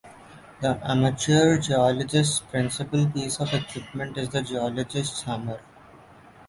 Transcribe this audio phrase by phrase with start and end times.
[0.61, 5.59] The amateur geologist's principal piece of equipment is the geologist's hammer.